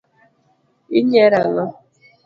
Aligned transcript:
Inyiero 0.99 1.35
ang’o? 1.43 1.63